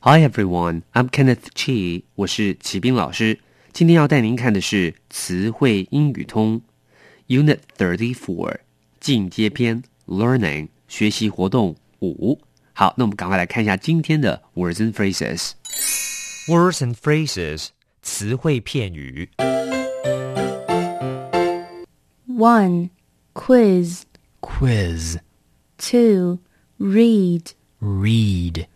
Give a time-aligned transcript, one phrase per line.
[0.00, 3.40] Hi everyone, I'm Kenneth Chi，我是齐斌老师。
[3.72, 6.62] 今天要带您看的是词汇英语通
[7.28, 8.58] Unit Thirty Four
[9.00, 12.40] 进阶篇 Learning 学习活动五。
[12.72, 15.52] 好，那我们赶快来看一下今天的 words and phrases。
[16.48, 17.68] Words and phrases
[18.02, 19.30] 词汇片语。
[22.28, 22.90] 1.
[23.34, 24.02] Quiz.
[24.40, 25.18] quiz,
[25.78, 26.38] 2.
[26.78, 27.52] Read.
[27.80, 28.66] read,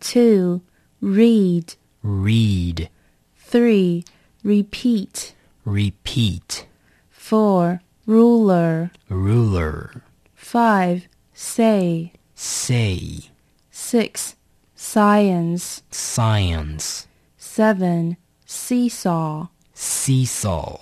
[0.00, 0.62] Two,
[1.00, 1.76] Read.
[2.02, 2.88] read,
[3.36, 4.04] 3.
[4.42, 5.34] Repeat.
[5.64, 6.66] repeat,
[7.12, 7.80] 4.
[8.09, 8.91] Ruler.
[9.09, 10.03] ruler,
[10.35, 11.07] 5.
[11.33, 12.13] Say.
[12.35, 13.29] say,
[13.71, 14.35] 6.
[14.75, 15.81] Science.
[15.89, 17.07] science,
[17.37, 18.17] 7.
[18.45, 19.47] Seesaw.
[19.73, 20.79] seesaw,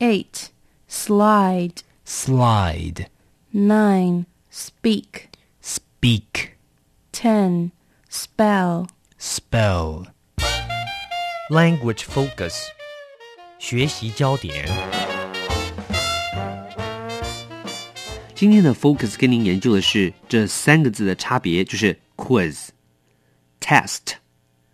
[0.00, 0.50] 8.
[0.86, 1.82] Slide.
[2.04, 3.08] slide,
[3.52, 4.26] 9.
[4.50, 5.30] Speak.
[5.60, 6.56] speak,
[7.12, 7.72] 10.
[8.08, 8.88] Spell.
[9.18, 10.06] spell,
[11.50, 12.54] Language focus
[13.58, 15.01] 学习焦点。
[18.43, 22.67] 今天的 focus 跟您研究的是这三个字的差别，就是 quiz、
[23.61, 24.15] test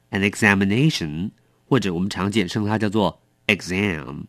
[0.10, 1.30] and examination，
[1.68, 4.24] 或者我们常简称它叫做 exam。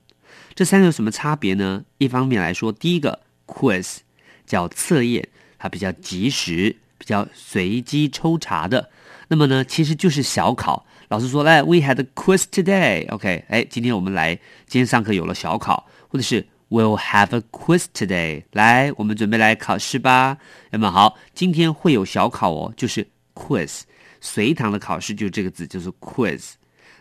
[0.55, 1.87] 这三个有什么差别呢？
[1.97, 4.01] 一方面来说，第一个 quiz
[4.45, 5.27] 叫测验，
[5.59, 8.91] 它比较及时，比较随机抽查的。
[9.29, 10.85] 那么呢，其实就是小考。
[11.09, 13.11] 老师说，来，we had a quiz today。
[13.11, 14.35] OK，哎，今天我们来，
[14.67, 18.45] 今天上课有了小考，或者是 we'll have a quiz today。
[18.53, 20.39] 来，我们准备来考试吧。
[20.71, 23.83] 那么好，今天会有小考哦，就是 quiz。
[24.23, 26.53] 随堂的考试就这个字，就是 quiz。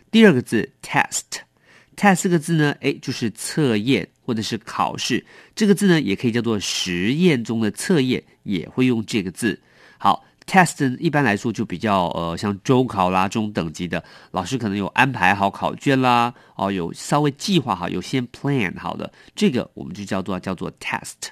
[0.09, 5.23] 第二个字 test，test 这个字呢，哎，就是测验或者是考试。
[5.55, 9.59] 这个字呢，也可以叫做实验中的测验，也会用这个字。
[9.97, 21.29] 好，test 一般来说就比较呃，像周考啦这种等级的，老师可能有安排好考卷啦，哦，有稍微计划好，有先 plan 好的，这个我们就叫做叫做 test。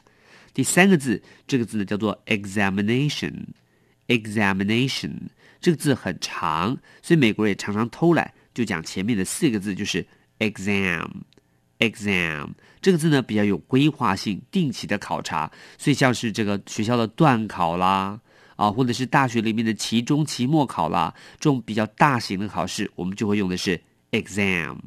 [0.53, 5.11] 第三个字，这个字呢叫做 examination，examination
[5.59, 10.05] 这个字很长，所以美国人也常常偷懒，就讲前面的四个字就是
[10.39, 12.49] exam，exam
[12.81, 18.19] 这个字呢比较有规划性，定期的考察，所以像是这个学校的段考啦，
[18.57, 23.81] 啊，或者是大学里面的期中、期末考啦，这种比较大型的考试，我们就会用的是
[24.11, 24.77] exam。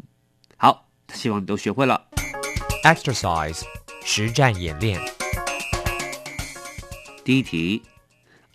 [0.59, 2.09] 好，希望你都学会了。
[2.85, 3.63] exercise
[4.05, 5.01] 实战演练。
[7.25, 7.83] 第一题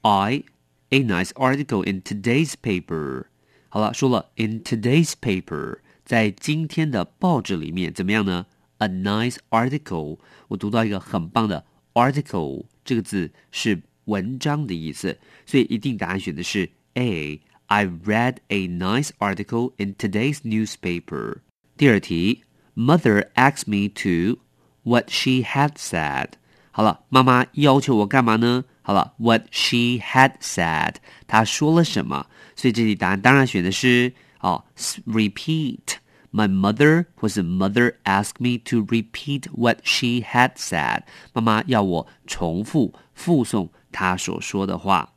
[0.02, 0.44] ，I
[0.90, 3.26] a nice article in today's paper。
[3.70, 8.48] 好了，说了 in today's paper，在今天的报纸里面怎么样呢
[8.80, 10.20] ？A nice article，
[10.50, 21.37] 我读到一个很棒的 article，这个字是文章的意思，所以一定答案选的是 A。I read a nice article in today's newspaper。
[21.77, 22.43] 第二题，
[22.75, 24.41] Mother asked me to
[24.83, 26.31] what she had said。
[26.73, 28.65] 好了，妈妈要求我干嘛呢？
[28.83, 30.97] 好了，what she had said，
[31.29, 32.27] 她说了什么？
[32.57, 34.65] 所以这题答案当然选的是哦，
[35.07, 41.03] repeat。My mother 或是 mother asked me to repeat what she had said。
[41.33, 45.15] 妈妈要我重复复诵 她所说的话。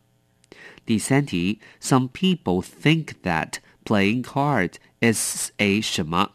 [0.86, 3.54] 第三题，Some people think that
[3.86, 6.32] playing cards is a 什么？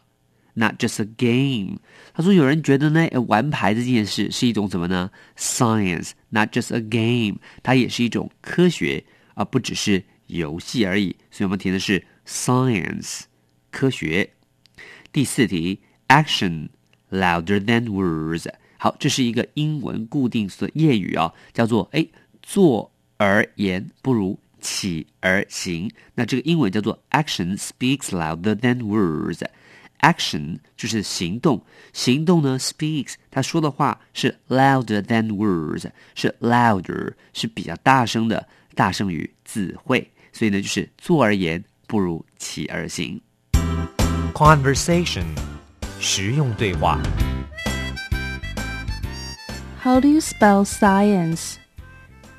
[0.55, 1.79] Not just a game。
[2.13, 5.11] 他说有人觉得呢，玩牌这件事是一种什么呢？
[5.37, 9.05] Science，not just a game，它也是一种科学，
[9.35, 11.15] 而不只是游戏而已。
[11.31, 13.21] 所以我们填的是 science，
[13.71, 14.31] 科学。
[15.13, 16.69] 第四题，action
[17.09, 18.47] louder than words。
[18.77, 22.05] 好，这是一个英文固定的谚语啊，叫做哎，
[22.44, 25.90] 做而言不如起而行。
[26.14, 29.42] 那这个英文叫做 action speaks louder than words。
[30.00, 31.64] action 就是行动，
[31.94, 43.18] 行动呢 speaks，他说的话是 louder than words，是 louder 是比较大声的，大声于词汇，所以呢就是坐而言不如起而行。
[44.34, 45.24] conversation
[45.98, 47.00] 实用对话。
[49.82, 51.54] How do you spell science?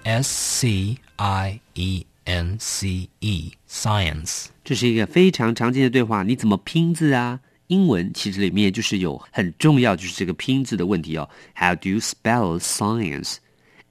[0.05, 3.51] S C I E N C E.
[3.67, 4.45] Science.
[4.63, 7.39] 这是一个非常常见的对话，你怎么拼字啊？
[7.67, 11.27] 英文其实里面就是有很重要，就是这个拼字的问题哦。
[11.55, 13.37] How do you spell science?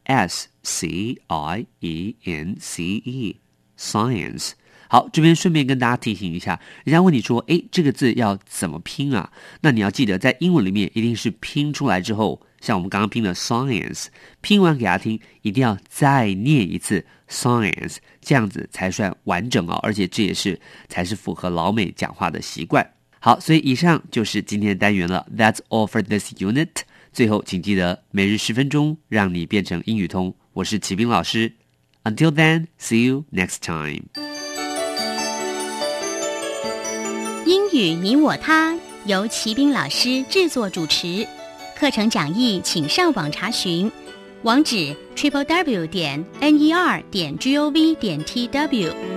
[0.04, 3.36] S C I E N C E.
[3.76, 4.52] Science.
[4.86, 9.32] 好，这边顺便跟大家提醒一下，人家问你说，诶，这个字要怎么拼啊？
[9.62, 14.06] 那你要记得，在英文里面一定是拼出来之后，像我们刚刚拼的 science，
[14.40, 19.78] 拼完给他听，一定要再念一次 science，这样子才算完整哦。
[19.82, 22.90] 而且这也是才是符合老美讲话的习惯。
[23.20, 25.26] 好，所以以上就是今天的单元了。
[25.36, 26.70] That's all for this unit。
[27.12, 30.34] 最后，请记得每日十分钟，让你变成英语通。
[30.54, 31.52] 我是齐兵老师。
[32.04, 34.04] Until then, see you next time.
[37.44, 41.26] 英语你我他由齐兵老师制作主持，
[41.76, 43.90] 课程讲义请上网查询，
[44.42, 49.13] 网址 triple w 点 n e r 点 g o v 点 t w。